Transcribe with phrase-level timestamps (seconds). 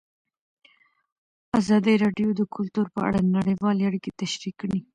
[1.59, 4.79] ازادي راډیو د کلتور په اړه نړیوالې اړیکې تشریح کړي.